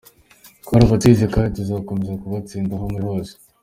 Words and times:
Twarabatsinze 0.63 1.25
kandi 1.33 1.55
tuzakomeza 1.57 2.19
kubatsinda 2.21 2.71
aho 2.75 2.85
muri 2.93 3.03
hose. 3.11 3.33